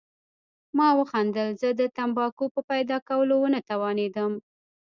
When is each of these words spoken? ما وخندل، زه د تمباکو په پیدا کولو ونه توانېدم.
ما 0.77 0.87
وخندل، 0.99 1.49
زه 1.61 1.69
د 1.79 1.81
تمباکو 1.97 2.45
په 2.53 2.61
پیدا 2.71 2.97
کولو 3.07 3.35
ونه 3.39 3.59
توانېدم. 3.69 4.31